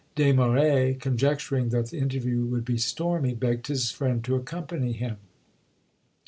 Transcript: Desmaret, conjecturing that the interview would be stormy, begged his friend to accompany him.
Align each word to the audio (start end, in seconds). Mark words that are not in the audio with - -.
Desmaret, 0.15 0.99
conjecturing 0.99 1.69
that 1.69 1.91
the 1.91 1.99
interview 1.99 2.43
would 2.43 2.65
be 2.65 2.75
stormy, 2.75 3.35
begged 3.35 3.67
his 3.67 3.91
friend 3.91 4.23
to 4.23 4.33
accompany 4.35 4.93
him. 4.93 5.17